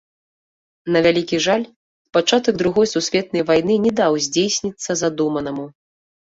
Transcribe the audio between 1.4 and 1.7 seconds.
жаль,